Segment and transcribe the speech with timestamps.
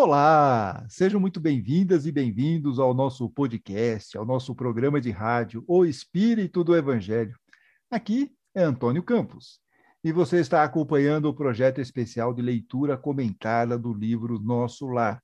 [0.00, 5.84] Olá, sejam muito bem-vindas e bem-vindos ao nosso podcast, ao nosso programa de rádio O
[5.84, 7.36] Espírito do Evangelho.
[7.90, 9.58] Aqui é Antônio Campos
[10.04, 15.20] e você está acompanhando o projeto especial de leitura comentada do livro Nosso Lar,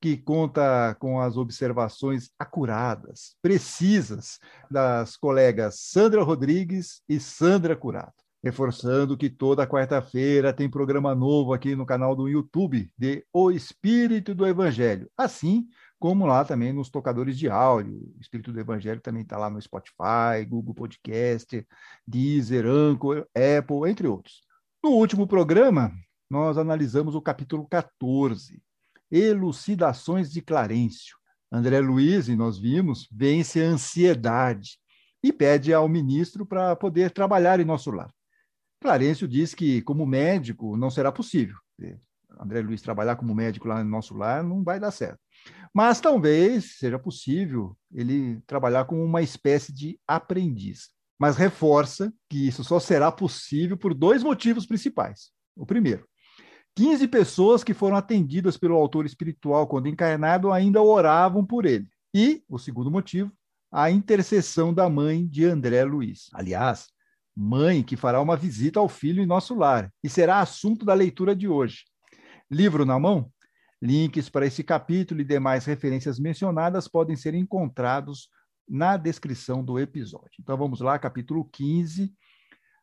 [0.00, 4.38] que conta com as observações acuradas, precisas
[4.70, 11.74] das colegas Sandra Rodrigues e Sandra Curato reforçando que toda quarta-feira tem programa novo aqui
[11.74, 15.66] no canal do YouTube de O Espírito do Evangelho, assim
[15.98, 17.94] como lá também nos tocadores de áudio.
[18.14, 21.66] O Espírito do Evangelho também está lá no Spotify, Google Podcast,
[22.06, 24.42] Deezer, Anchor, Apple, entre outros.
[24.82, 25.90] No último programa,
[26.28, 28.62] nós analisamos o capítulo 14,
[29.10, 31.16] Elucidações de Clarencio.
[31.50, 34.78] André Luiz, e nós vimos, vence a ansiedade
[35.22, 38.12] e pede ao ministro para poder trabalhar em nosso lar.
[38.84, 41.56] Clarencio diz que, como médico, não será possível.
[42.38, 45.18] André Luiz trabalhar como médico lá no nosso lar não vai dar certo.
[45.72, 50.90] Mas talvez seja possível ele trabalhar como uma espécie de aprendiz.
[51.18, 55.30] Mas reforça que isso só será possível por dois motivos principais.
[55.56, 56.06] O primeiro,
[56.76, 61.88] 15 pessoas que foram atendidas pelo autor espiritual quando encarnado ainda oravam por ele.
[62.12, 63.32] E, o segundo motivo,
[63.72, 66.28] a intercessão da mãe de André Luiz.
[66.34, 66.88] Aliás,
[67.36, 71.34] mãe que fará uma visita ao filho em nosso lar, e será assunto da leitura
[71.34, 71.84] de hoje.
[72.50, 73.30] Livro na mão?
[73.82, 78.28] Links para esse capítulo e demais referências mencionadas podem ser encontrados
[78.68, 80.30] na descrição do episódio.
[80.40, 82.12] Então vamos lá, capítulo 15,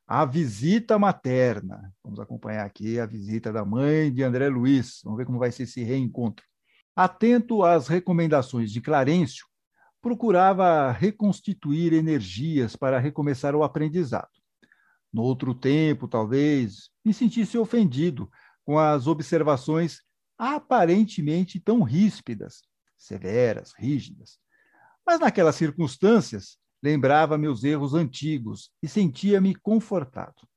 [0.08, 1.92] a visita materna.
[2.04, 5.00] Vamos acompanhar aqui a visita da mãe de André Luiz.
[5.04, 6.46] Vamos ver como vai ser esse reencontro.
[6.96, 9.46] Atento às recomendações de Clarencio,
[10.02, 14.41] procurava reconstituir energias para recomeçar o aprendizado.
[15.14, 18.30] No outro tempo, talvez, me sentisse ofendido
[18.64, 20.00] com as observações
[20.38, 22.62] aparentemente tão ríspidas,
[22.97, 24.40] severas, rígidas.
[25.06, 30.47] Mas naquelas circunstâncias, lembrava meus erros antigos e sentia-me confortado.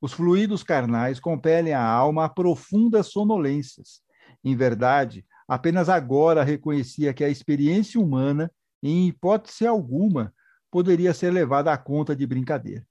[0.00, 4.00] Os fluidos carnais compelem a alma a profundas sonolências.
[4.44, 8.48] Em verdade, apenas agora reconhecia que a experiência humana,
[8.80, 10.32] em hipótese alguma,
[10.70, 12.86] poderia ser levada à conta de brincadeira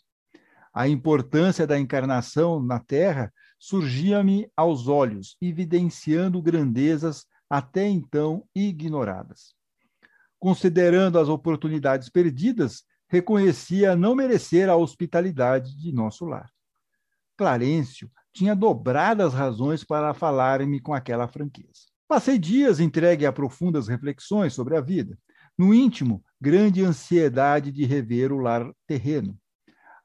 [0.78, 9.56] a importância da encarnação na Terra surgia-me aos olhos, evidenciando grandezas até então ignoradas.
[10.38, 16.52] Considerando as oportunidades perdidas, reconhecia não merecer a hospitalidade de nosso lar.
[17.36, 21.88] Clarencio tinha dobradas razões para falar-me com aquela franqueza.
[22.08, 25.18] Passei dias entregue a profundas reflexões sobre a vida.
[25.58, 29.36] No íntimo, grande ansiedade de rever o lar terreno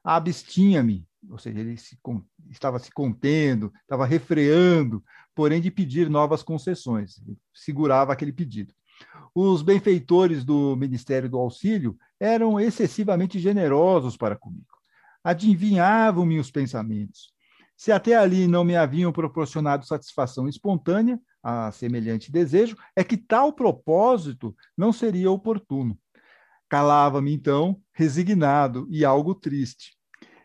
[0.03, 1.97] abstinha-me, ou seja, ele se,
[2.49, 5.03] estava se contendo, estava refreando,
[5.33, 7.21] porém de pedir novas concessões,
[7.53, 8.73] segurava aquele pedido.
[9.33, 14.67] Os benfeitores do Ministério do Auxílio eram excessivamente generosos para comigo.
[15.23, 17.33] Adivinhavam-me os pensamentos.
[17.75, 23.51] Se até ali não me haviam proporcionado satisfação espontânea a semelhante desejo, é que tal
[23.51, 25.97] propósito não seria oportuno.
[26.73, 29.95] Calava-me, então, resignado e algo triste.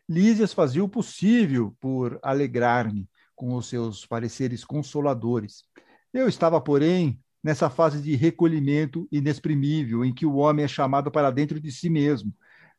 [0.07, 5.65] Lísias fazia o possível por alegrar-me com os seus pareceres consoladores.
[6.13, 11.31] Eu estava, porém, nessa fase de recolhimento inexprimível, em que o homem é chamado para
[11.31, 12.31] dentro de si mesmo,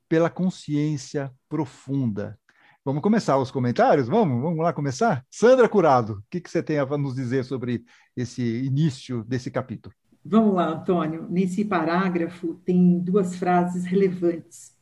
[0.08, 2.40] pela consciência profunda.
[2.86, 4.08] Vamos começar os comentários?
[4.08, 5.26] Vamos, vamos lá começar?
[5.28, 7.84] Sandra Curado, o que, que você tem a nos dizer sobre
[8.16, 9.96] esse início desse capítulo?
[10.32, 11.26] Vamos lá, Antônio.
[11.28, 14.78] Nesse parágrafo tem duas frases relevantes.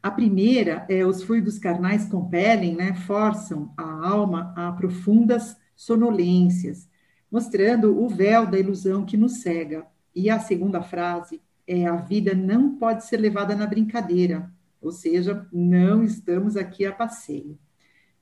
[0.00, 6.88] A primeira é: os fluidos carnais compelem, né, forçam a alma a profundas sonolências,
[7.28, 9.84] mostrando o véu da ilusão que nos cega.
[10.14, 15.48] E a segunda frase é: a vida não pode ser levada na brincadeira, ou seja,
[15.52, 17.58] não estamos aqui a passeio.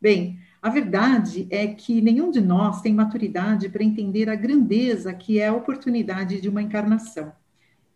[0.01, 5.39] Bem, a verdade é que nenhum de nós tem maturidade para entender a grandeza que
[5.39, 7.33] é a oportunidade de uma encarnação.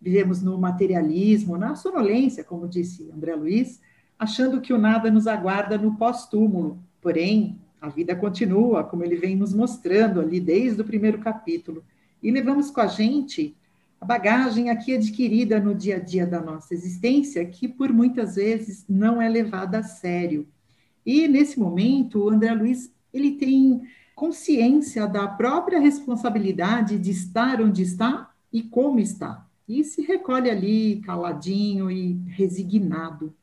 [0.01, 3.81] Vivemos no materialismo, na sonolência, como disse André Luiz,
[4.19, 6.83] achando que o nada nos aguarda no pós-túmulo.
[7.03, 11.85] Porém, a vida continua, como ele vem nos mostrando ali desde o primeiro capítulo.
[12.23, 13.55] E levamos com a gente
[14.01, 18.87] a bagagem aqui adquirida no dia a dia da nossa existência, que por muitas vezes
[18.89, 20.47] não é levada a sério
[21.05, 23.83] e nesse momento, o André Luiz ele tem
[24.15, 29.47] consciência da própria responsabilidade de estar onde está e como está.
[29.69, 33.35] E se recolhe ali caladinho e resignado.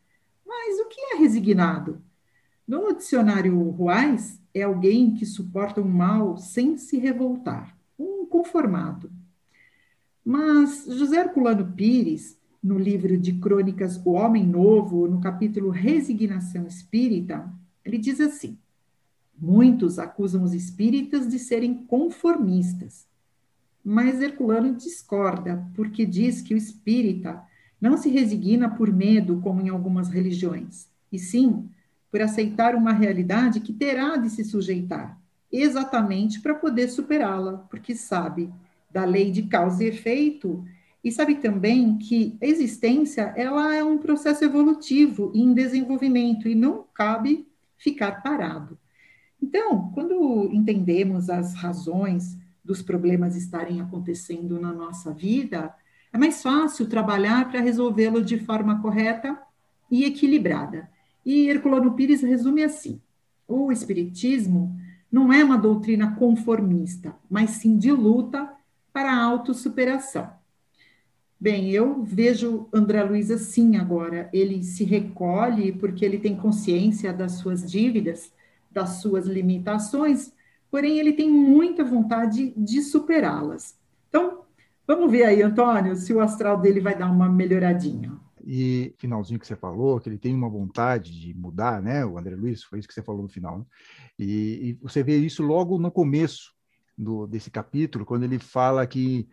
[0.46, 2.02] Mas o que é resignado?
[2.68, 7.76] No dicionário Ruais, é alguém que suporta um mal sem se revoltar.
[7.98, 9.12] Um inconformado.
[10.24, 17.52] Mas José Herculano Pires, no livro de crônicas O Homem Novo, no capítulo Resignação Espírita,
[17.84, 18.58] ele diz assim:
[19.38, 23.08] Muitos acusam os espíritas de serem conformistas,
[23.84, 27.42] mas Herculano discorda, porque diz que o espírita
[27.80, 31.68] não se resigna por medo, como em algumas religiões, e sim
[32.12, 35.20] por aceitar uma realidade que terá de se sujeitar,
[35.52, 38.54] exatamente para poder superá-la, porque sabe
[38.92, 40.64] da lei de causa e efeito
[41.04, 46.54] e sabe também que a existência ela é um processo evolutivo e em desenvolvimento e
[46.54, 48.78] não cabe ficar parado.
[49.42, 55.74] Então, quando entendemos as razões dos problemas estarem acontecendo na nossa vida,
[56.14, 59.42] é mais fácil trabalhar para resolvê-lo de forma correta
[59.90, 60.88] e equilibrada.
[61.26, 63.02] E Herculano Pires resume assim:
[63.48, 64.80] o Espiritismo
[65.12, 68.48] não é uma doutrina conformista, mas sim de luta
[68.94, 70.41] para a autossuperação.
[71.42, 74.30] Bem, eu vejo André Luiz assim agora.
[74.32, 78.32] Ele se recolhe porque ele tem consciência das suas dívidas,
[78.70, 80.32] das suas limitações,
[80.70, 83.76] porém ele tem muita vontade de superá-las.
[84.08, 84.44] Então,
[84.86, 88.12] vamos ver aí, Antônio, se o astral dele vai dar uma melhoradinha.
[88.46, 92.06] E finalzinho que você falou, que ele tem uma vontade de mudar, né?
[92.06, 93.58] O André Luiz, foi isso que você falou no final.
[93.58, 93.66] Né?
[94.20, 94.26] E,
[94.70, 96.54] e você vê isso logo no começo
[96.96, 99.28] do, desse capítulo, quando ele fala que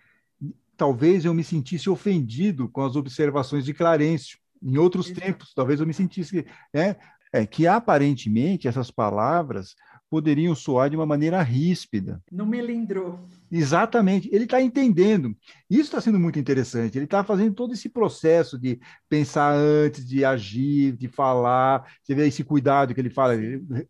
[0.78, 4.38] talvez eu me sentisse ofendido com as observações de Clarencio.
[4.62, 6.46] Em outros tempos, talvez eu me sentisse.
[6.72, 6.96] É,
[7.32, 9.75] é, que aparentemente essas palavras
[10.10, 12.22] poderiam soar de uma maneira ríspida.
[12.31, 13.19] Não melindrou.
[13.50, 15.34] Exatamente, ele está entendendo.
[15.70, 16.99] Isso está sendo muito interessante.
[16.99, 18.78] Ele está fazendo todo esse processo de
[19.08, 21.87] pensar antes, de agir, de falar.
[22.02, 23.34] Você vê esse cuidado que ele fala.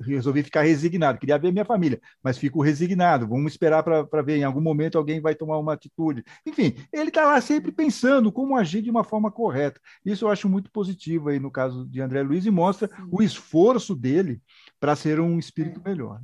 [0.01, 3.27] resolvi ficar resignado, queria ver minha família, mas fico resignado.
[3.27, 4.39] Vamos esperar para ver.
[4.39, 6.25] Em algum momento alguém vai tomar uma atitude.
[6.47, 9.81] Enfim, ele está lá sempre pensando como agir de uma forma correta.
[10.05, 13.09] Isso eu acho muito positivo aí no caso de André Luiz e mostra Sim.
[13.11, 14.41] o esforço dele
[14.81, 15.89] para ser um espírito é.
[15.89, 16.21] melhor.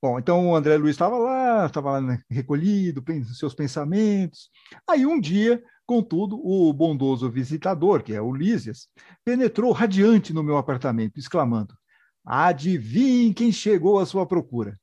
[0.00, 3.02] Bom, então o André Luiz estava lá, estava lá né, recolhido,
[3.34, 4.50] seus pensamentos.
[4.86, 8.88] Aí um dia, contudo, o bondoso visitador, que é Ulísias,
[9.24, 11.74] penetrou radiante no meu apartamento, exclamando:
[12.22, 14.78] Adivinhe quem chegou à sua procura.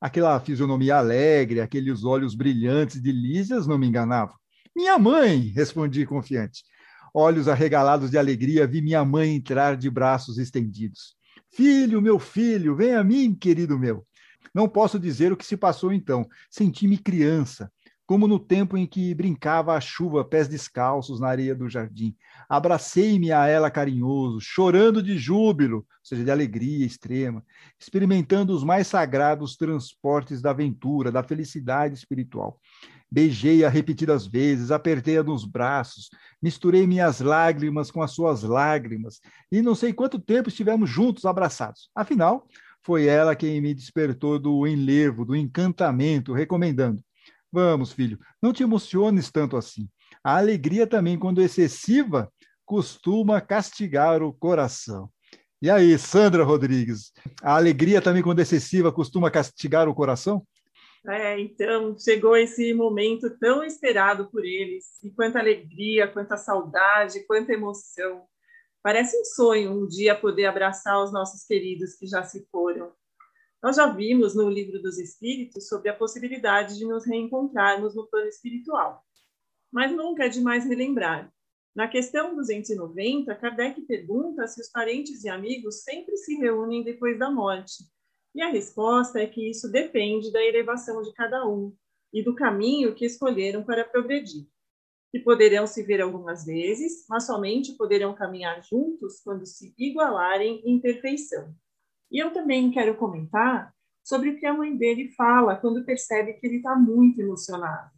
[0.00, 4.36] Aquela fisionomia alegre, aqueles olhos brilhantes de Lísias não me enganavam.
[4.74, 6.64] Minha mãe, respondi confiante.
[7.14, 11.14] Olhos arregalados de alegria, vi minha mãe entrar de braços estendidos.
[11.54, 14.06] Filho, meu filho, vem a mim, querido meu.
[14.54, 16.26] Não posso dizer o que se passou então.
[16.50, 17.70] Senti-me criança,
[18.06, 22.16] como no tempo em que brincava a chuva, pés descalços na areia do jardim.
[22.48, 27.44] Abracei-me a ela carinhoso, chorando de júbilo, ou seja, de alegria extrema,
[27.78, 32.58] experimentando os mais sagrados transportes da aventura, da felicidade espiritual.
[33.12, 36.08] Beijei-a repetidas vezes, apertei-a nos braços,
[36.40, 39.20] misturei minhas lágrimas com as suas lágrimas,
[39.50, 41.90] e não sei quanto tempo estivemos juntos, abraçados.
[41.94, 42.48] Afinal,
[42.82, 47.04] foi ela quem me despertou do enlevo, do encantamento, recomendando:
[47.52, 49.90] Vamos, filho, não te emociones tanto assim.
[50.24, 52.32] A alegria também, quando excessiva,
[52.64, 55.10] costuma castigar o coração.
[55.60, 60.42] E aí, Sandra Rodrigues, a alegria também, quando excessiva, costuma castigar o coração?
[61.04, 67.52] É, então, chegou esse momento tão esperado por eles, e quanta alegria, quanta saudade, quanta
[67.52, 68.24] emoção.
[68.82, 72.92] Parece um sonho um dia poder abraçar os nossos queridos que já se foram.
[73.60, 78.28] Nós já vimos no Livro dos Espíritos sobre a possibilidade de nos reencontrarmos no plano
[78.28, 79.04] espiritual.
[79.72, 81.32] Mas nunca é demais relembrar.
[81.74, 87.30] Na questão 290, Kardec pergunta se os parentes e amigos sempre se reúnem depois da
[87.30, 87.84] morte
[88.34, 91.74] e a resposta é que isso depende da elevação de cada um
[92.12, 94.46] e do caminho que escolheram para progredir.
[95.10, 100.80] Que poderão se ver algumas vezes, mas somente poderão caminhar juntos quando se igualarem em
[100.80, 101.54] perfeição.
[102.10, 106.46] E eu também quero comentar sobre o que a mãe dele fala quando percebe que
[106.46, 107.90] ele está muito emocionado.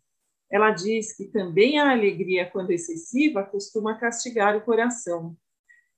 [0.50, 5.36] Ela diz que também a alegria, quando excessiva, costuma castigar o coração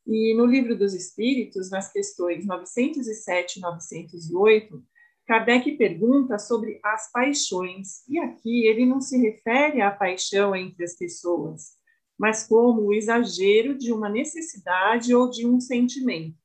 [0.07, 4.85] e no Livro dos Espíritos, nas questões 907 e 908,
[5.27, 10.97] Kardec pergunta sobre as paixões, e aqui ele não se refere à paixão entre as
[10.97, 11.73] pessoas,
[12.17, 16.39] mas como o exagero de uma necessidade ou de um sentimento.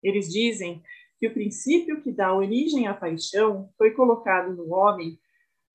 [0.00, 0.80] Eles dizem
[1.18, 5.18] que o princípio que dá origem à paixão foi colocado no homem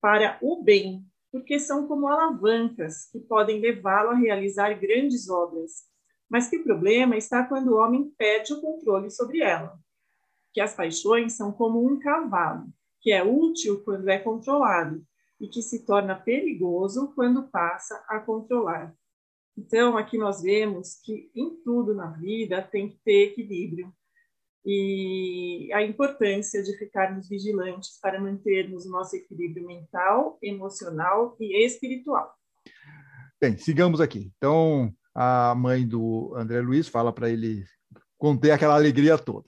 [0.00, 5.91] para o bem, porque são como alavancas que podem levá-lo a realizar grandes obras
[6.32, 9.78] mas que o problema está quando o homem perde o controle sobre ela.
[10.50, 12.72] Que as paixões são como um cavalo,
[13.02, 15.04] que é útil quando é controlado,
[15.38, 18.96] e que se torna perigoso quando passa a controlar.
[19.58, 23.92] Então, aqui nós vemos que em tudo na vida tem que ter equilíbrio
[24.64, 32.34] e a importância de ficarmos vigilantes para mantermos o nosso equilíbrio mental, emocional e espiritual.
[33.38, 34.32] Bem, sigamos aqui.
[34.38, 37.64] Então, a mãe do André Luiz fala para ele
[38.18, 39.46] conter aquela alegria toda.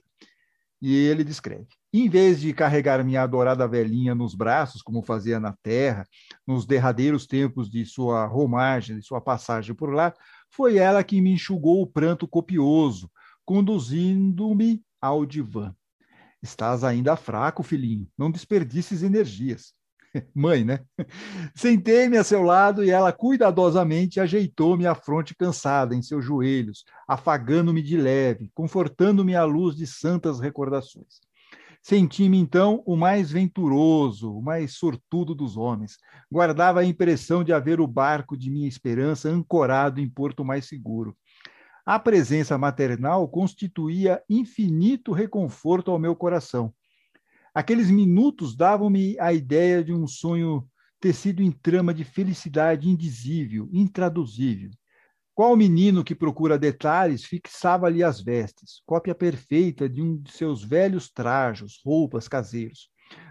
[0.81, 5.53] E ele descreve: em vez de carregar minha adorada velhinha nos braços, como fazia na
[5.63, 6.05] terra,
[6.45, 10.13] nos derradeiros tempos de sua romagem, de sua passagem por lá,
[10.51, 13.09] foi ela que me enxugou o pranto copioso,
[13.45, 15.73] conduzindo-me ao divã.
[16.43, 19.73] Estás ainda fraco, filhinho, não desperdices energias.
[20.33, 20.79] Mãe, né?
[21.53, 27.81] Sentei-me a seu lado e ela cuidadosamente ajeitou-me a fronte cansada em seus joelhos, afagando-me
[27.81, 31.19] de leve, confortando-me à luz de santas recordações.
[31.81, 35.97] Senti-me então o mais venturoso, o mais sortudo dos homens.
[36.31, 41.15] Guardava a impressão de haver o barco de minha esperança ancorado em porto mais seguro.
[41.85, 46.73] A presença maternal constituía infinito reconforto ao meu coração.
[47.55, 50.67] Aqueles minutos davam-me a ideia de um sonho
[50.99, 54.71] tecido em trama de felicidade indizível, intraduzível.
[55.33, 61.09] Qual menino que procura detalhes fixava-lhe as vestes, cópia perfeita de um de seus velhos
[61.09, 62.89] trajos, roupas caseiros.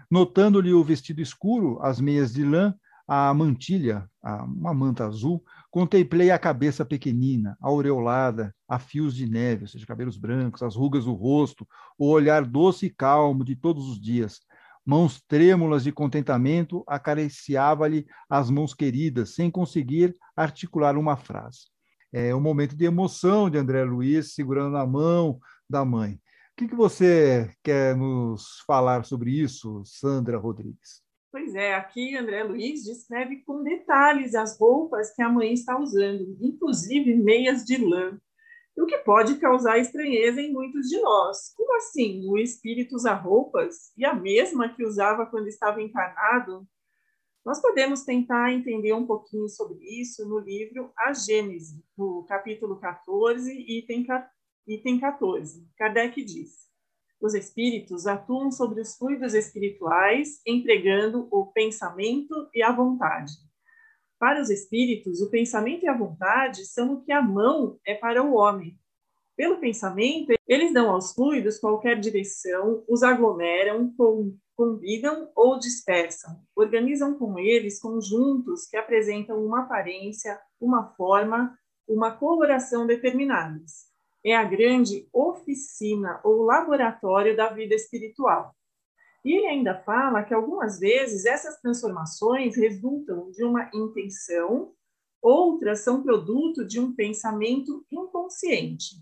[0.09, 2.73] Notando-lhe o vestido escuro, as meias de lã,
[3.07, 5.43] a mantilha, uma manta azul,
[5.75, 11.03] contemplei a cabeça pequenina, aureolada, a fios de neve, ou seja, cabelos brancos, as rugas
[11.03, 11.67] do rosto,
[11.97, 14.39] o olhar doce e calmo de todos os dias.
[14.85, 21.65] Mãos trêmulas de contentamento acariciava-lhe as mãos queridas, sem conseguir articular uma frase.
[22.09, 25.37] É um momento de emoção de André Luiz segurando na mão
[25.69, 26.13] da mãe.
[26.13, 26.19] O
[26.55, 31.04] que, que você quer nos falar sobre isso, Sandra Rodrigues?
[31.35, 36.37] Pois é, aqui André Luiz descreve com detalhes as roupas que a mãe está usando,
[36.39, 38.17] inclusive meias de lã,
[38.77, 41.53] o que pode causar estranheza em muitos de nós.
[41.53, 42.25] Como assim?
[42.29, 46.65] O espírito usa roupas e a mesma que usava quando estava encarnado?
[47.45, 53.51] Nós podemos tentar entender um pouquinho sobre isso no livro A Gênese, no capítulo 14,
[53.51, 54.07] item,
[54.65, 55.67] item 14.
[55.77, 56.73] Kardec diz:
[57.21, 63.33] os espíritos atuam sobre os fluidos espirituais, empregando o pensamento e a vontade.
[64.19, 68.23] Para os espíritos, o pensamento e a vontade são o que a mão é para
[68.23, 68.77] o homem.
[69.35, 73.93] Pelo pensamento, eles dão aos fluidos qualquer direção, os aglomeram,
[74.55, 76.39] convidam ou dispersam.
[76.55, 83.94] Organizam com eles conjuntos que apresentam uma aparência, uma forma, uma coloração determinadas
[84.25, 88.55] é a grande oficina ou laboratório da vida espiritual.
[89.23, 94.73] E ele ainda fala que algumas vezes essas transformações resultam de uma intenção,
[95.21, 98.95] outras são produto de um pensamento inconsciente.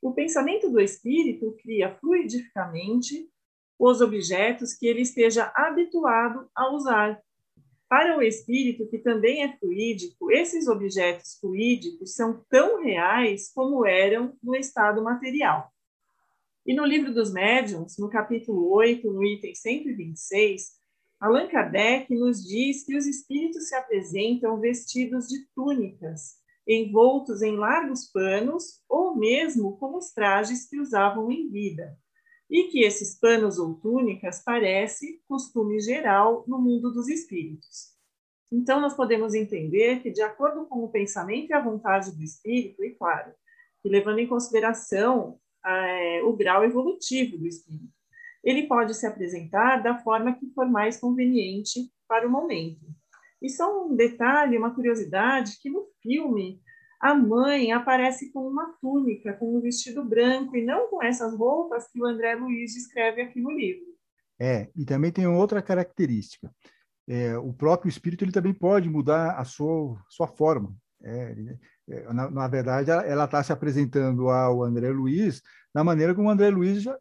[0.00, 3.30] O pensamento do espírito cria fluidificamente
[3.78, 7.22] os objetos que ele esteja habituado a usar,
[7.88, 14.36] para o espírito, que também é fluídico, esses objetos fluídicos são tão reais como eram
[14.42, 15.72] no estado material.
[16.64, 20.72] E no livro dos médiuns, no capítulo 8, no item 126,
[21.20, 26.34] Allan Kardec nos diz que os espíritos se apresentam vestidos de túnicas,
[26.66, 31.96] envoltos em largos panos ou mesmo com os trajes que usavam em vida
[32.50, 37.96] e que esses panos ou túnicas parece costume geral no mundo dos espíritos.
[38.52, 42.84] Então, nós podemos entender que, de acordo com o pensamento e a vontade do espírito,
[42.84, 43.32] e claro,
[43.82, 47.92] que levando em consideração é, o grau evolutivo do espírito,
[48.44, 52.86] ele pode se apresentar da forma que for mais conveniente para o momento.
[53.42, 56.60] E só um detalhe, uma curiosidade, que no filme
[57.00, 61.90] a mãe aparece com uma túnica, com um vestido branco, e não com essas roupas
[61.90, 63.84] que o André Luiz descreve aqui no livro.
[64.38, 66.50] É, e também tem outra característica.
[67.08, 70.74] É, o próprio espírito ele também pode mudar a sua, sua forma.
[71.02, 71.34] É,
[72.12, 75.42] na, na, verdade, ela está se apresentando ao André Luiz
[75.76, 76.98] da maneira como o André Luiz já,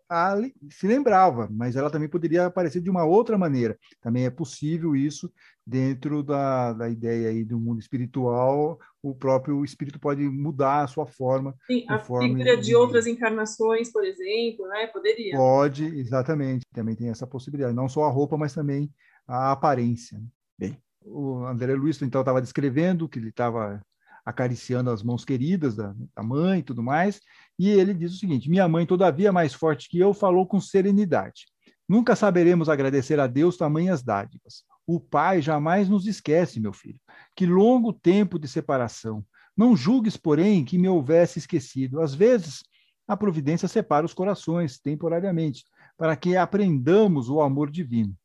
[0.69, 3.79] se lembrava, mas ela também poderia aparecer de uma outra maneira.
[4.01, 5.31] Também é possível isso
[5.65, 11.07] dentro da, da ideia aí do mundo espiritual, o próprio espírito pode mudar a sua
[11.07, 11.55] forma.
[11.65, 14.87] Sim, a figura de, de outras encarnações, por exemplo, né?
[14.87, 15.37] Poderia.
[15.37, 16.65] Pode, exatamente.
[16.73, 17.73] Também tem essa possibilidade.
[17.73, 18.91] Não só a roupa, mas também
[19.25, 20.21] a aparência.
[20.59, 23.81] Bem, o André Luiz, então, estava descrevendo que ele estava
[24.25, 27.21] acariciando as mãos queridas da, da mãe e tudo mais,
[27.57, 31.45] e ele diz o seguinte: Minha mãe, todavia mais forte que eu, falou com serenidade.
[31.87, 34.63] Nunca saberemos agradecer a Deus tamanhas dádivas.
[34.87, 36.99] O Pai jamais nos esquece, meu filho.
[37.35, 39.23] Que longo tempo de separação.
[39.55, 42.01] Não julgues, porém, que me houvesse esquecido.
[42.01, 42.63] Às vezes,
[43.07, 45.63] a providência separa os corações temporariamente,
[45.97, 48.15] para que aprendamos o amor divino.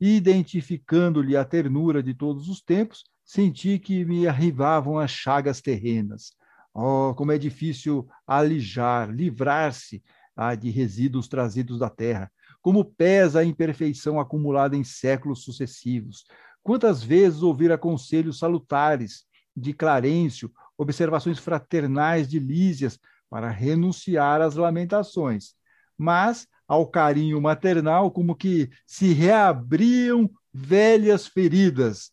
[0.00, 6.32] Identificando-lhe a ternura de todos os tempos, senti que me arribavam as chagas terrenas.
[6.72, 10.02] Oh, como é difícil alijar, livrar-se
[10.36, 12.30] ah, de resíduos trazidos da terra.
[12.62, 16.24] Como pesa a imperfeição acumulada em séculos sucessivos.
[16.62, 19.24] Quantas vezes ouvir conselhos salutares
[19.56, 25.54] de Clarencio, observações fraternais de Lísias, para renunciar às lamentações.
[25.96, 32.12] Mas, ao carinho maternal, como que se reabriam velhas feridas.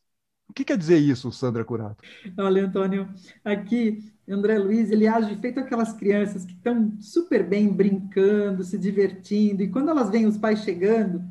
[0.54, 2.06] O que quer dizer isso, Sandra Curato?
[2.38, 3.10] Olha, Antônio,
[3.44, 9.64] aqui André Luiz, ele age feito aquelas crianças que estão super bem brincando, se divertindo,
[9.64, 11.24] e quando elas veem os pais chegando,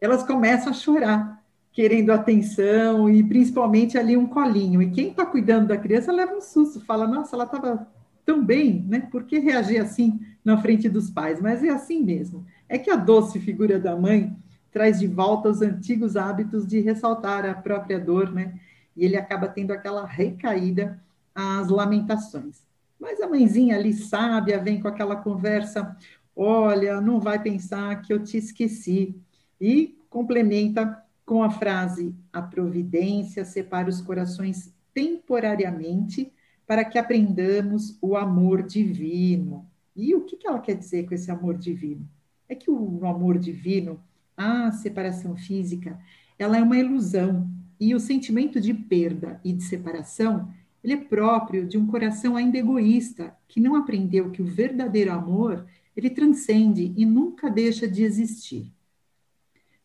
[0.00, 4.82] elas começam a chorar, querendo atenção e principalmente ali um colinho.
[4.82, 7.86] E quem está cuidando da criança leva um susto, fala: Nossa, ela estava
[8.26, 8.98] tão bem, né?
[9.08, 11.40] Por que reagir assim na frente dos pais?
[11.40, 12.44] Mas é assim mesmo.
[12.68, 14.36] É que a doce figura da mãe
[14.70, 18.58] traz de volta os antigos hábitos de ressaltar a própria dor, né?
[18.96, 21.02] E ele acaba tendo aquela recaída
[21.34, 22.62] às lamentações.
[22.98, 25.96] Mas a mãezinha ali sábia vem com aquela conversa:
[26.34, 29.14] olha, não vai pensar que eu te esqueci.
[29.60, 36.32] E complementa com a frase: a providência separa os corações temporariamente
[36.66, 39.66] para que aprendamos o amor divino.
[39.96, 42.06] E o que, ela quer dizer com esse amor divino?
[42.48, 44.00] É que o amor divino,
[44.38, 45.98] a separação física,
[46.38, 47.50] ela é uma ilusão.
[47.80, 50.52] E o sentimento de perda e de separação,
[50.82, 55.66] ele é próprio de um coração ainda egoísta, que não aprendeu que o verdadeiro amor,
[55.96, 58.72] ele transcende e nunca deixa de existir.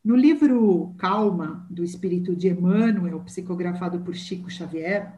[0.03, 5.17] No livro Calma, do Espírito de Emmanuel, psicografado por Chico Xavier,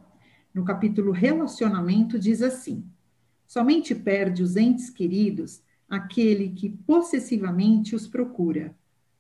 [0.53, 2.85] no capítulo Relacionamento, diz assim:
[3.47, 8.75] Somente perde os entes queridos aquele que possessivamente os procura,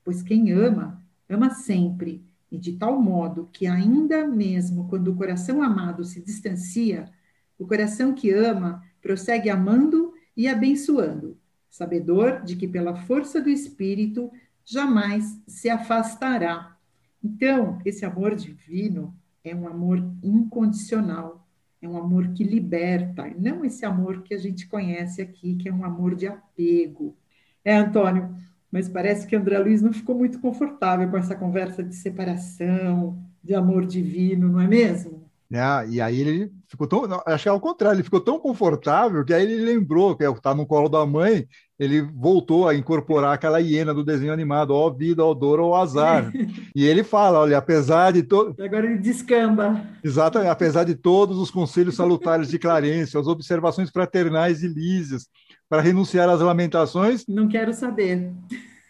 [0.05, 5.61] pois quem ama, ama sempre, e de tal modo que, ainda mesmo quando o coração
[5.63, 7.11] amado se distancia,
[7.57, 11.37] o coração que ama prossegue amando e abençoando,
[11.69, 14.31] sabedor de que, pela força do Espírito,
[14.63, 16.77] jamais se afastará.
[17.23, 19.13] Então, esse amor divino
[19.43, 21.47] é um amor incondicional,
[21.81, 25.73] é um amor que liberta, não esse amor que a gente conhece aqui, que é
[25.73, 27.15] um amor de apego.
[27.63, 28.35] É, Antônio,
[28.75, 33.55] mas parece que André Luiz não ficou muito confortável com essa conversa de separação, de
[33.55, 35.23] amor divino, não é mesmo?
[35.49, 37.23] É, e aí ele ficou tão.
[37.25, 40.53] Acho que é ao contrário, ele ficou tão confortável que aí ele lembrou que está
[40.53, 41.47] no colo da mãe,
[41.79, 46.29] ele voltou a incorporar aquela hiena do desenho animado, ó vida, ó dor, ó azar.
[46.75, 48.61] e ele fala: olha, apesar de todo.
[48.61, 49.81] Agora ele descamba.
[50.03, 55.29] Exatamente, apesar de todos os conselhos salutares de Clarência, as observações fraternais de Lísias,
[55.69, 57.25] para renunciar às lamentações.
[57.27, 58.31] Não quero saber.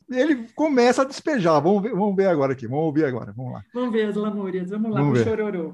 [0.10, 1.62] Ele começa a despejar.
[1.62, 3.34] Vamos ver, vamos ver agora aqui, vamos ouvir agora.
[3.36, 3.64] Vamos lá.
[3.74, 5.74] Vamos ver as lamúrias, vamos lá, vamos o chororô.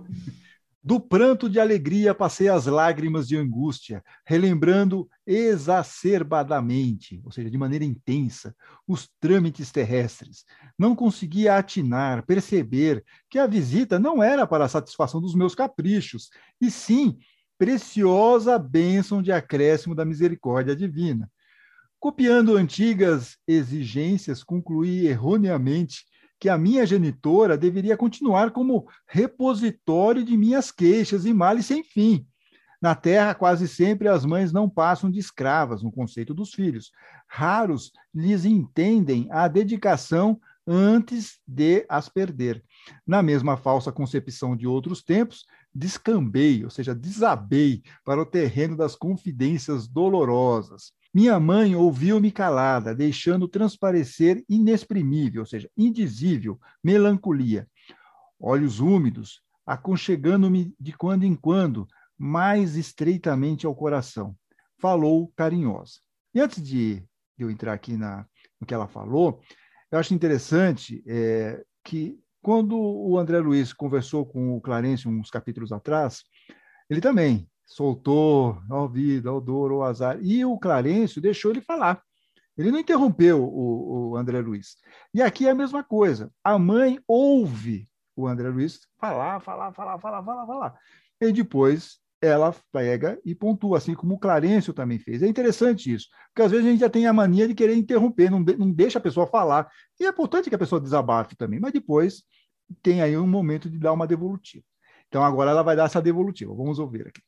[0.83, 7.85] Do pranto de alegria passei as lágrimas de angústia, relembrando exacerbadamente, ou seja, de maneira
[7.85, 8.55] intensa,
[8.87, 10.43] os trâmites terrestres.
[10.75, 16.31] Não conseguia atinar, perceber que a visita não era para a satisfação dos meus caprichos,
[16.59, 17.15] e sim
[17.61, 21.29] preciosa bênção de acréscimo da misericórdia divina.
[21.99, 26.03] Copiando antigas exigências, concluí erroneamente
[26.39, 32.25] que a minha genitora deveria continuar como repositório de minhas queixas e males sem fim.
[32.81, 36.91] Na terra, quase sempre as mães não passam de escravas no conceito dos filhos.
[37.27, 42.63] Raros lhes entendem a dedicação antes de as perder.
[43.05, 48.95] Na mesma falsa concepção de outros tempos, descambei, ou seja, desabei para o terreno das
[48.95, 50.91] confidências dolorosas.
[51.13, 57.67] Minha mãe ouviu-me calada, deixando transparecer inexprimível, ou seja, indizível, melancolia.
[58.39, 64.35] Olhos úmidos, aconchegando-me de quando em quando, mais estreitamente ao coração.
[64.79, 65.99] Falou carinhosa.
[66.33, 67.03] E antes de
[67.37, 68.25] eu entrar aqui na,
[68.59, 69.41] no que ela falou,
[69.91, 75.71] eu acho interessante é, que quando o André Luiz conversou com o Clarence uns capítulos
[75.71, 76.23] atrás,
[76.89, 80.17] ele também soltou, ó vida, ó dor, ó azar.
[80.21, 82.01] E o Clarencio deixou ele falar.
[82.57, 84.77] Ele não interrompeu o, o André Luiz.
[85.13, 86.31] E aqui é a mesma coisa.
[86.43, 90.79] A mãe ouve o André Luiz falar, falar, falar, falar, falar, falar.
[91.19, 95.23] E depois ela pega e pontua, assim como o Clarencio também fez.
[95.23, 98.29] É interessante isso, porque às vezes a gente já tem a mania de querer interromper,
[98.29, 99.67] não, de, não deixa a pessoa falar.
[99.99, 102.23] E é importante que a pessoa desabafe também, mas depois
[102.83, 104.63] tem aí um momento de dar uma devolutiva.
[105.07, 106.53] Então, agora ela vai dar essa devolutiva.
[106.53, 107.21] Vamos ouvir aqui.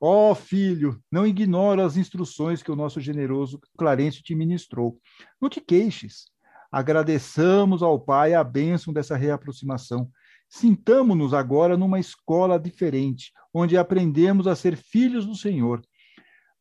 [0.00, 5.00] Ó oh, filho, não ignora as instruções que o nosso generoso Clarence te ministrou.
[5.40, 6.26] Não te queixes.
[6.70, 10.10] Agradeçamos ao Pai a bênção dessa reaproximação.
[10.54, 15.82] Sintamo-nos agora numa escola diferente, onde aprendemos a ser filhos do Senhor.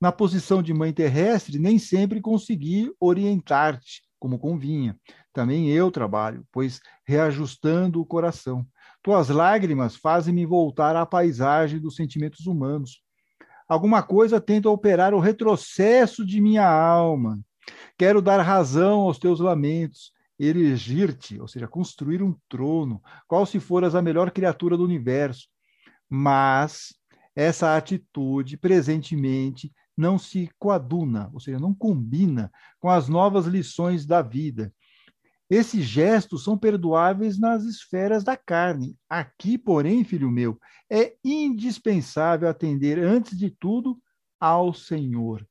[0.02, 4.98] Na posição de mãe terrestre, nem sempre consegui orientar-te como convinha.
[5.32, 8.66] Também eu trabalho, pois reajustando o coração.
[9.04, 13.00] Tuas lágrimas fazem-me voltar à paisagem dos sentimentos humanos.
[13.70, 17.40] Alguma coisa tenta operar o retrocesso de minha alma.
[17.96, 20.12] Quero dar razão aos teus lamentos,
[20.44, 25.48] erigir-te, ou seja, construir um trono, qual se foras a melhor criatura do universo.
[26.10, 26.94] Mas
[27.36, 34.22] essa atitude, presentemente, não se coaduna, ou seja, não combina com as novas lições da
[34.22, 34.74] vida.
[35.50, 38.98] Esses gestos são perdoáveis nas esferas da carne.
[39.08, 44.02] Aqui, porém, filho meu, é indispensável atender, antes de tudo,
[44.40, 45.46] ao Senhor.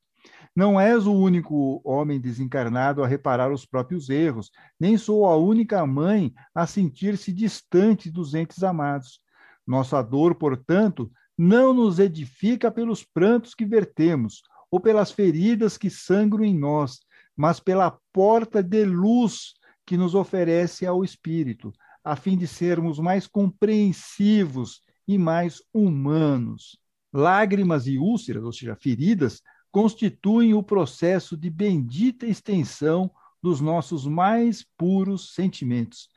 [0.55, 5.85] Não és o único homem desencarnado a reparar os próprios erros, nem sou a única
[5.85, 9.19] mãe a sentir-se distante dos entes amados.
[9.65, 16.43] Nossa dor, portanto, não nos edifica pelos prantos que vertemos, ou pelas feridas que sangram
[16.43, 16.99] em nós,
[17.35, 19.53] mas pela porta de luz
[19.85, 21.71] que nos oferece ao Espírito,
[22.03, 26.79] a fim de sermos mais compreensivos e mais humanos.
[27.11, 29.41] Lágrimas e úlceras, ou seja, feridas,
[29.73, 33.09] constituem o processo de bendita extensão
[33.41, 36.09] dos nossos mais puros sentimentos.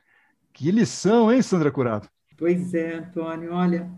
[0.53, 2.07] Que lição, hein, Sandra Curado?
[2.37, 3.55] Pois é, Antônio.
[3.55, 3.91] Olha,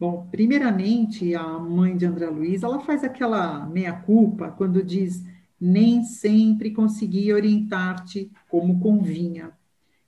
[0.00, 5.24] bom, primeiramente, a mãe de André Luiz, ela faz aquela meia-culpa quando diz
[5.60, 9.52] nem sempre consegui orientar-te como convinha.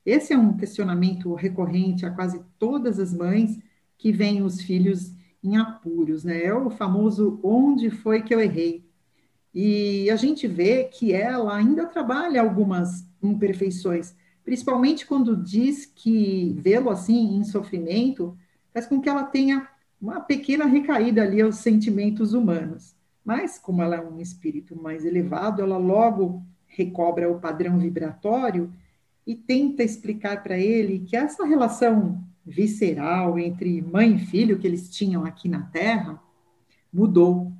[0.04, 3.56] Esse é um questionamento recorrente a quase todas as mães
[3.96, 5.14] que veem os filhos
[5.44, 6.42] em apuros, né?
[6.42, 8.85] É o famoso onde foi que eu errei.
[9.58, 14.14] E a gente vê que ela ainda trabalha algumas imperfeições,
[14.44, 18.36] principalmente quando diz que vê-lo assim em sofrimento
[18.70, 19.66] faz com que ela tenha
[19.98, 22.94] uma pequena recaída ali aos sentimentos humanos.
[23.24, 28.70] Mas, como ela é um espírito mais elevado, ela logo recobra o padrão vibratório
[29.26, 34.90] e tenta explicar para ele que essa relação visceral entre mãe e filho que eles
[34.90, 36.22] tinham aqui na Terra
[36.92, 37.50] mudou.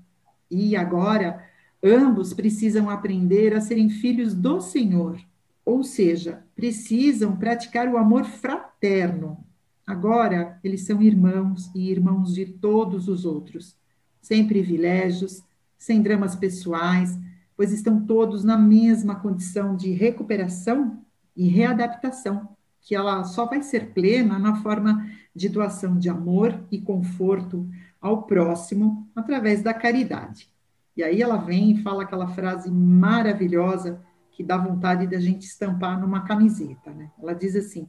[0.51, 1.56] E agora
[1.87, 5.19] ambos precisam aprender a serem filhos do Senhor,
[5.65, 9.39] ou seja, precisam praticar o amor fraterno.
[9.87, 13.77] Agora eles são irmãos e irmãos de todos os outros,
[14.21, 15.43] sem privilégios,
[15.79, 17.19] sem dramas pessoais,
[17.57, 20.99] pois estão todos na mesma condição de recuperação
[21.37, 22.49] e readaptação,
[22.81, 27.69] que ela só vai ser plena na forma de doação de amor e conforto
[28.01, 30.49] ao próximo através da caridade.
[30.97, 34.01] E aí ela vem e fala aquela frase maravilhosa
[34.33, 37.11] que dá vontade da gente estampar numa camiseta, né?
[37.21, 37.89] Ela diz assim: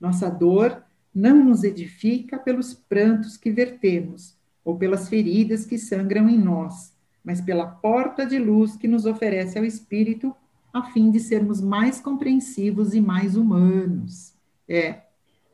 [0.00, 0.82] Nossa dor
[1.14, 7.40] não nos edifica pelos prantos que vertemos ou pelas feridas que sangram em nós, mas
[7.40, 10.34] pela porta de luz que nos oferece ao Espírito,
[10.72, 14.34] a fim de sermos mais compreensivos e mais humanos.
[14.68, 15.02] É,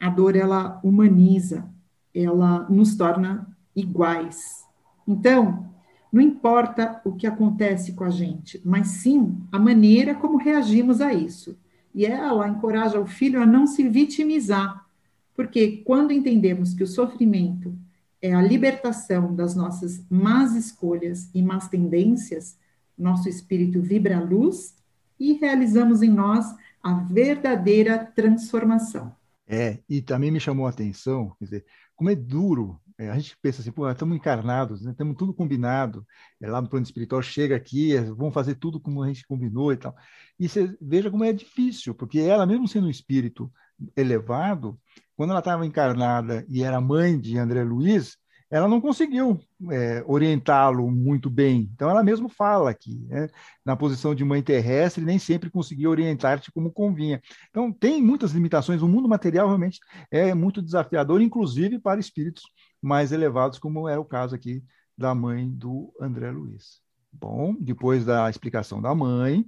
[0.00, 1.68] a dor ela humaniza,
[2.14, 4.64] ela nos torna iguais.
[5.06, 5.69] Então,
[6.12, 11.12] não importa o que acontece com a gente, mas sim a maneira como reagimos a
[11.12, 11.56] isso.
[11.94, 14.86] E ela encoraja o filho a não se vitimizar,
[15.34, 17.74] porque quando entendemos que o sofrimento
[18.20, 22.58] é a libertação das nossas más escolhas e más tendências,
[22.98, 24.74] nosso espírito vibra a luz
[25.18, 29.14] e realizamos em nós a verdadeira transformação.
[29.46, 31.64] É, e também me chamou a atenção, quer dizer,
[31.96, 32.80] como é duro.
[33.00, 34.90] É, a gente pensa assim, pô, estamos encarnados, né?
[34.90, 36.06] estamos tudo combinado.
[36.38, 39.72] É, lá no plano espiritual chega aqui, é, vamos fazer tudo como a gente combinou
[39.72, 39.96] e tal.
[40.38, 43.50] E você veja como é difícil, porque ela, mesmo sendo um espírito
[43.96, 44.78] elevado,
[45.16, 48.18] quando ela estava encarnada e era mãe de André Luiz,
[48.50, 51.70] ela não conseguiu é, orientá-lo muito bem.
[51.72, 53.28] Então, ela mesmo fala que, né,
[53.64, 57.22] na posição de mãe terrestre, nem sempre conseguia orientar-te como convinha.
[57.48, 58.82] Então, tem muitas limitações.
[58.82, 59.78] O mundo material realmente
[60.10, 62.42] é muito desafiador, inclusive para espíritos
[62.80, 64.64] mais elevados, como é o caso aqui
[64.96, 66.80] da mãe do André Luiz.
[67.12, 69.44] Bom, depois da explicação da mãe,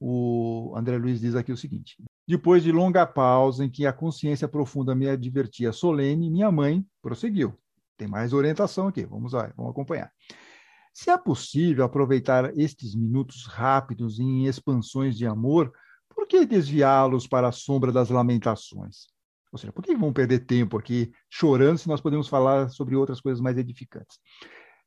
[0.00, 4.48] o André Luiz diz aqui o seguinte: depois de longa pausa em que a consciência
[4.48, 7.54] profunda me advertia solene, minha mãe prosseguiu.
[7.96, 10.10] Tem mais orientação aqui, vamos lá, vamos acompanhar.
[10.92, 15.72] Se é possível aproveitar estes minutos rápidos em expansões de amor,
[16.08, 19.06] por que desviá-los para a sombra das lamentações?
[19.54, 23.20] Ou seja, por que vamos perder tempo aqui chorando se nós podemos falar sobre outras
[23.20, 24.18] coisas mais edificantes?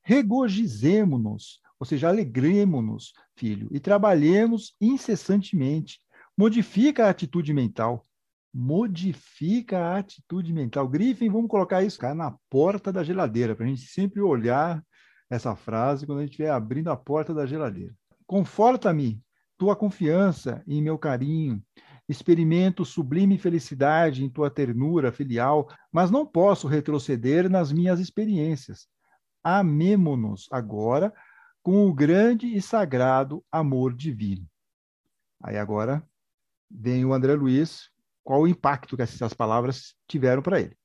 [0.03, 6.01] Regozijemo-nos, ou seja, alegremos-nos, filho, e trabalhemos incessantemente.
[6.37, 8.05] Modifica a atitude mental.
[8.53, 10.85] Modifica a atitude mental.
[10.89, 14.83] Griffin, vamos colocar isso cara, na porta da geladeira, para a gente sempre olhar
[15.29, 17.95] essa frase quando a gente estiver abrindo a porta da geladeira.
[18.25, 19.23] Conforta-me
[19.57, 21.63] tua confiança em meu carinho.
[22.07, 28.87] Experimento sublime felicidade em tua ternura filial, mas não posso retroceder nas minhas experiências.
[29.43, 31.13] Amemo-nos agora
[31.61, 34.47] com o grande e sagrado amor divino.
[35.43, 36.01] Aí agora
[36.69, 37.89] vem o André Luiz,
[38.23, 40.77] qual o impacto que essas palavras tiveram para ele.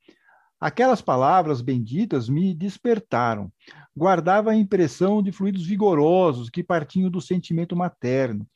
[0.60, 3.52] Aquelas palavras benditas me despertaram.
[3.96, 8.46] Guardava a impressão de fluidos vigorosos que partiam do sentimento materno,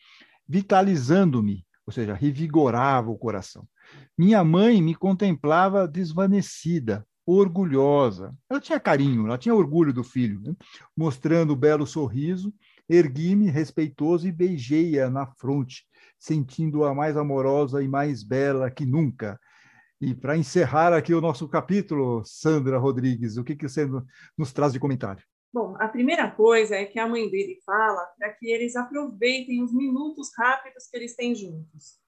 [0.48, 3.66] vitalizando-me, ou seja, revigorava o coração.
[4.18, 8.34] Minha mãe me contemplava desvanecida, orgulhosa.
[8.50, 10.54] Ela tinha carinho, ela tinha orgulho do filho, né?
[10.96, 12.52] mostrando o belo sorriso,
[12.88, 15.84] ergui-me respeitoso e beijei-a na fronte,
[16.18, 19.38] sentindo-a mais amorosa e mais bela que nunca.
[20.00, 23.88] E para encerrar aqui o nosso capítulo, Sandra Rodrigues, o que, que você
[24.36, 25.24] nos traz de comentário?
[25.52, 29.72] Bom, a primeira coisa é que a mãe dele fala para que eles aproveitem os
[29.72, 31.98] minutos rápidos que eles têm juntos.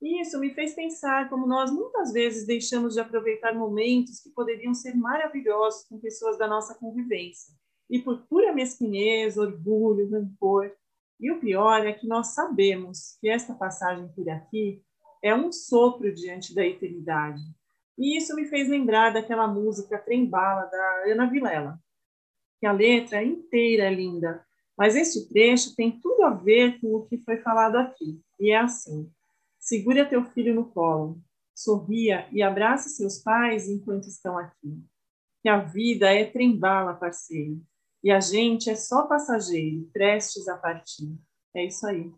[0.00, 4.94] Isso me fez pensar como nós muitas vezes deixamos de aproveitar momentos que poderiam ser
[4.94, 7.54] maravilhosos com pessoas da nossa convivência.
[7.88, 10.70] E por pura mesquinhez, orgulho, rancor.
[11.18, 14.82] E o pior é que nós sabemos que esta passagem por aqui
[15.22, 17.40] é um sopro diante da eternidade.
[17.96, 21.80] E isso me fez lembrar daquela música Trem Bala, da Ana Vilela,
[22.60, 24.44] que a letra inteira é linda,
[24.76, 28.20] mas esse trecho tem tudo a ver com o que foi falado aqui.
[28.38, 29.10] E é assim:
[29.58, 31.18] segura teu filho no colo,
[31.54, 34.82] sorria e abrace seus pais enquanto estão aqui.
[35.42, 37.62] Que a vida é trem-bala, parceiro,
[38.02, 41.16] e a gente é só passageiro, prestes a partir.
[41.54, 42.12] É isso aí.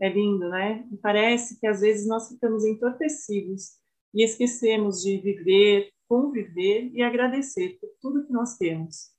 [0.00, 0.86] É lindo, né?
[0.92, 3.76] E parece que às vezes nós ficamos entorpecidos
[4.14, 9.12] e esquecemos de viver, conviver e agradecer por tudo que nós temos.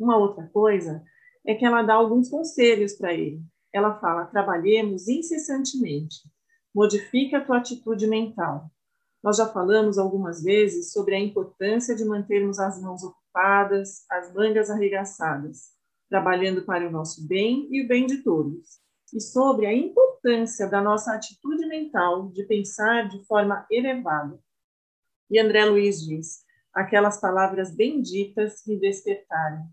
[0.00, 1.04] Uma outra coisa
[1.46, 3.42] é que ela dá alguns conselhos para ele.
[3.70, 6.22] Ela fala: trabalhemos incessantemente,
[6.74, 8.70] modifica a tua atitude mental.
[9.22, 14.70] Nós já falamos algumas vezes sobre a importância de mantermos as mãos ocupadas, as mangas
[14.70, 15.72] arregaçadas,
[16.08, 18.80] trabalhando para o nosso bem e o bem de todos
[19.12, 24.40] e sobre a importância da nossa atitude mental de pensar de forma elevada.
[25.30, 29.68] E André Luiz diz: aquelas palavras benditas me despertaram.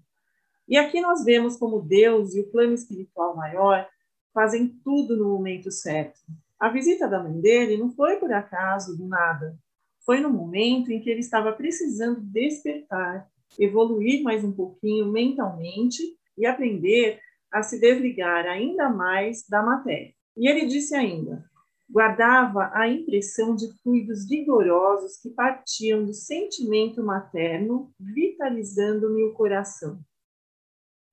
[0.67, 3.87] E aqui nós vemos como Deus e o plano espiritual maior
[4.33, 6.19] fazem tudo no momento certo.
[6.59, 9.57] A visita da mãe dele não foi por acaso, do nada.
[10.05, 16.01] Foi no momento em que ele estava precisando despertar, evoluir mais um pouquinho mentalmente
[16.37, 17.19] e aprender
[17.51, 20.13] a se desligar ainda mais da matéria.
[20.35, 21.43] E ele disse ainda:
[21.89, 29.99] guardava a impressão de fluidos vigorosos que partiam do sentimento materno, vitalizando-me o coração.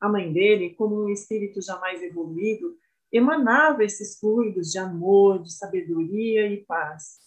[0.04, 2.76] A mãe dele, como um espírito jamais evoluído,
[3.10, 7.20] emanava esses fluidos de amor, de sabedoria e paz.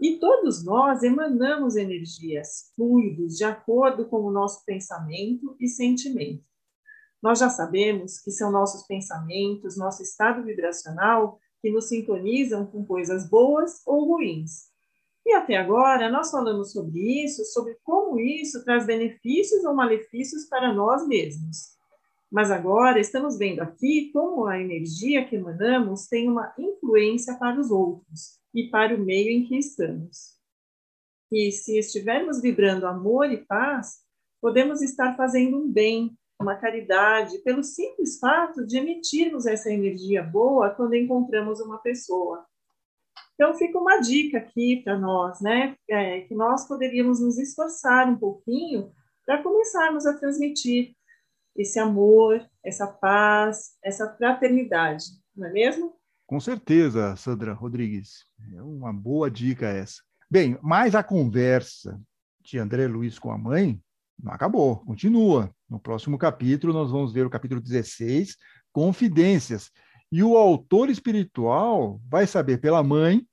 [0.00, 6.42] E todos nós emanamos energias, fluidos, de acordo com o nosso pensamento e sentimento.
[7.22, 13.28] Nós já sabemos que são nossos pensamentos, nosso estado vibracional que nos sintonizam com coisas
[13.28, 14.70] boas ou ruins.
[15.26, 20.72] E até agora nós falamos sobre isso, sobre como isso traz benefícios ou malefícios para
[20.72, 21.81] nós mesmos.
[22.32, 27.70] Mas agora estamos vendo aqui como a energia que emanamos tem uma influência para os
[27.70, 30.38] outros e para o meio em que estamos.
[31.30, 33.98] E se estivermos vibrando amor e paz,
[34.40, 40.70] podemos estar fazendo um bem uma caridade, pelo simples fato de emitirmos essa energia boa
[40.70, 42.44] quando encontramos uma pessoa.
[43.34, 45.76] Então, fica uma dica aqui para nós, né?
[45.88, 48.90] É, que nós poderíamos nos esforçar um pouquinho
[49.24, 50.96] para começarmos a transmitir
[51.56, 55.04] esse amor, essa paz, essa fraternidade,
[55.36, 55.94] não é mesmo?
[56.26, 58.24] Com certeza, Sandra Rodrigues.
[58.54, 60.00] É uma boa dica essa.
[60.30, 62.00] Bem, mas a conversa
[62.40, 63.80] de André Luiz com a mãe
[64.22, 65.54] não acabou, continua.
[65.68, 68.36] No próximo capítulo, nós vamos ver o capítulo 16,
[68.72, 69.70] Confidências.
[70.10, 73.26] E o autor espiritual vai saber pela mãe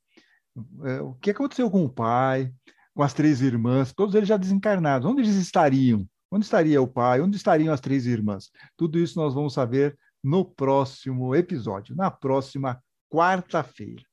[0.83, 2.51] é, o que aconteceu com o pai,
[2.93, 5.07] com as três irmãs, todos eles já desencarnados.
[5.07, 6.05] Onde eles estariam?
[6.31, 7.21] Onde estaria o pai?
[7.21, 8.51] Onde estariam as três irmãs?
[8.77, 14.03] Tudo isso nós vamos saber no próximo episódio, na próxima quarta-feira.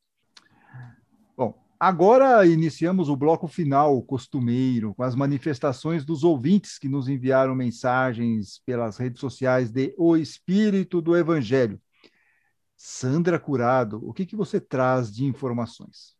[1.36, 7.54] Bom, Agora iniciamos o bloco final, costumeiro, com as manifestações dos ouvintes que nos enviaram
[7.54, 11.78] mensagens pelas redes sociais de O Espírito do Evangelho.
[12.74, 16.16] Sandra Curado, o que, que você traz de informações?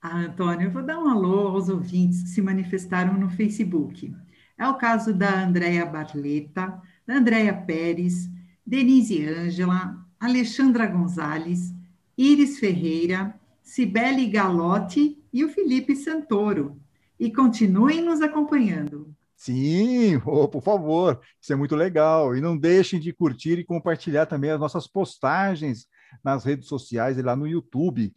[0.00, 4.14] Ah, Antônio, eu vou dar um alô aos ouvintes que se manifestaram no Facebook.
[4.58, 8.28] É o caso da Andréia Barleta, da Andréia Pérez,
[8.66, 11.72] Denise Ângela, Alexandra Gonzalez,
[12.16, 16.76] Iris Ferreira, Cibele Galotti e o Felipe Santoro.
[17.20, 19.14] E continuem nos acompanhando.
[19.36, 22.36] Sim, oh, por favor, isso é muito legal.
[22.36, 25.86] E não deixem de curtir e compartilhar também as nossas postagens
[26.24, 28.12] nas redes sociais e lá no YouTube.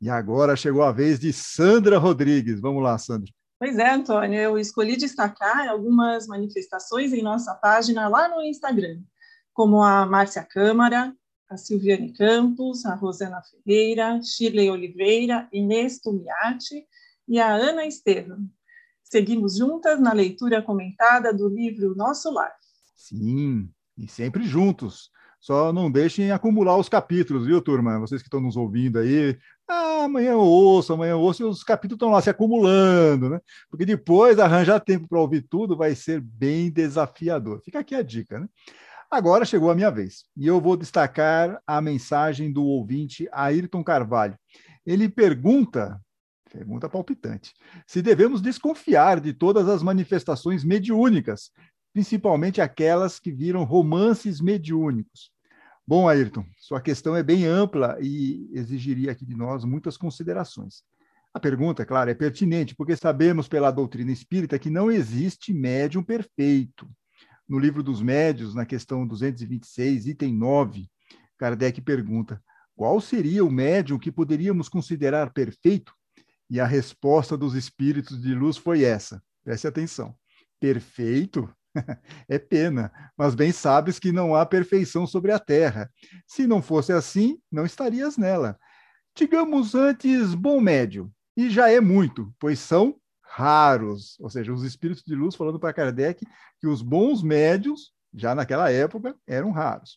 [0.00, 2.60] E agora chegou a vez de Sandra Rodrigues.
[2.60, 3.30] Vamos lá, Sandra.
[3.62, 9.00] Pois é, Antônio, eu escolhi destacar algumas manifestações em nossa página lá no Instagram,
[9.52, 11.14] como a Márcia Câmara,
[11.48, 16.84] a Silviane Campos, a Rosana Ferreira, Shirley Oliveira, Inês Tumiati
[17.28, 18.50] e a Ana Estevam.
[19.04, 22.52] Seguimos juntas na leitura comentada do livro Nosso Lar.
[22.96, 25.08] Sim, e sempre juntos.
[25.42, 27.98] Só não deixem acumular os capítulos, viu, turma?
[27.98, 29.36] Vocês que estão nos ouvindo aí.
[29.68, 33.40] Ah, amanhã eu ouço, amanhã eu ouço, e os capítulos estão lá se acumulando, né?
[33.68, 37.60] Porque depois arranjar tempo para ouvir tudo vai ser bem desafiador.
[37.64, 38.46] Fica aqui a dica, né?
[39.10, 44.38] Agora chegou a minha vez e eu vou destacar a mensagem do ouvinte Ayrton Carvalho.
[44.86, 46.00] Ele pergunta,
[46.52, 47.52] pergunta palpitante,
[47.84, 51.50] se devemos desconfiar de todas as manifestações mediúnicas,
[51.92, 55.30] principalmente aquelas que viram romances mediúnicos.
[55.86, 60.82] Bom, Ayrton, sua questão é bem ampla e exigiria aqui de nós muitas considerações.
[61.34, 66.88] A pergunta, claro, é pertinente, porque sabemos pela doutrina espírita que não existe médium perfeito.
[67.48, 70.88] No livro dos médios, na questão 226, item 9,
[71.36, 72.42] Kardec pergunta:
[72.76, 75.94] qual seria o médium que poderíamos considerar perfeito?
[76.48, 79.22] E a resposta dos espíritos de luz foi essa.
[79.42, 80.14] Preste atenção.
[80.60, 81.52] Perfeito?
[82.28, 85.90] é pena, mas bem sabes que não há perfeição sobre a terra.
[86.26, 88.58] Se não fosse assim, não estarias nela.
[89.14, 95.02] Digamos antes bom médio, e já é muito, pois são raros, ou seja, os espíritos
[95.02, 96.24] de luz falando para Kardec
[96.60, 99.96] que os bons médios, já naquela época, eram raros.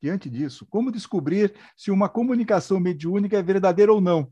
[0.00, 4.30] Diante disso, como descobrir se uma comunicação mediúnica é verdadeira ou não?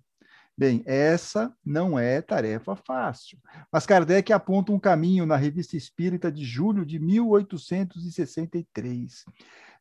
[0.56, 3.36] Bem, essa não é tarefa fácil.
[3.72, 9.24] Mas Kardec aponta um caminho na Revista Espírita de julho de 1863.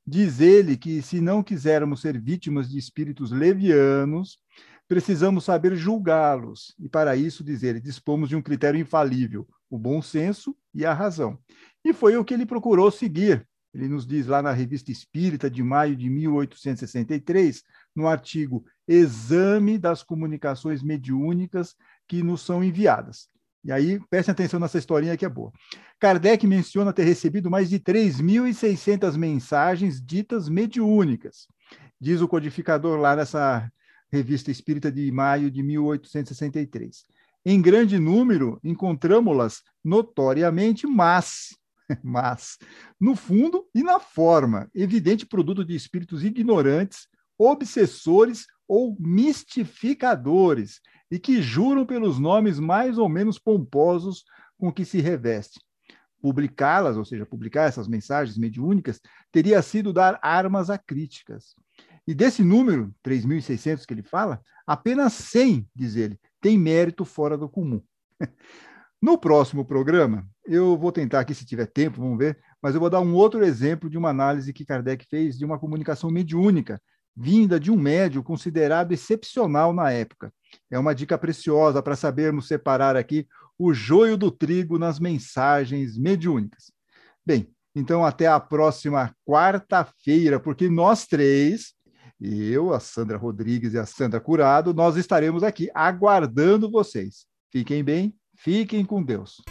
[0.05, 4.39] Diz ele que, se não quisermos ser vítimas de espíritos levianos,
[4.88, 6.73] precisamos saber julgá-los.
[6.79, 10.93] E para isso, diz ele, dispomos de um critério infalível, o bom senso e a
[10.93, 11.38] razão.
[11.86, 13.47] E foi o que ele procurou seguir.
[13.73, 17.63] Ele nos diz lá na Revista Espírita, de maio de 1863,
[17.95, 21.76] no artigo Exame das Comunicações Mediúnicas
[22.08, 23.28] que nos são enviadas.
[23.63, 25.52] E aí, prestem atenção nessa historinha que é boa.
[26.00, 31.48] Kardec menciona ter recebido mais de 3.600 mensagens ditas mediúnicas.
[32.00, 33.72] Diz o codificador lá nessa
[34.12, 37.06] Revista Espírita de maio de 1863.
[37.46, 41.58] Em grande número, encontramos-las notoriamente mas,
[42.04, 42.58] mas,
[43.00, 50.80] no fundo e na forma, evidente produto de espíritos ignorantes, obsessores ou mistificadores,
[51.12, 54.23] e que juram pelos nomes mais ou menos pomposos
[54.58, 55.60] com que se reveste.
[56.21, 58.99] Publicá-las, ou seja, publicar essas mensagens mediúnicas,
[59.32, 61.56] teria sido dar armas a críticas.
[62.08, 67.49] E desse número, 3.600 que ele fala, apenas 100, diz ele, tem mérito fora do
[67.49, 67.82] comum.
[69.04, 72.89] No próximo programa, eu vou tentar aqui, se tiver tempo, vamos ver, mas eu vou
[72.89, 76.82] dar um outro exemplo de uma análise que Kardec fez de uma comunicação mediúnica,
[77.15, 80.32] vinda de um médio considerado excepcional na época.
[80.69, 86.71] É uma dica preciosa para sabermos separar aqui o joio do trigo nas mensagens mediúnicas.
[87.25, 91.73] Bem, então até a próxima quarta-feira, porque nós três
[92.23, 97.25] eu, a Sandra Rodrigues e a Sandra Curado, nós estaremos aqui aguardando vocês.
[97.52, 99.42] Fiquem bem, fiquem com Deus.